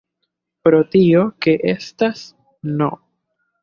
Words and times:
Pro 0.67 0.79
tio 0.95 1.23
ke 1.47 1.55
estas 1.77 2.27
"n! 2.77 2.93